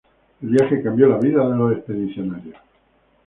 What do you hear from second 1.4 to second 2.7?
de los expedicionarios.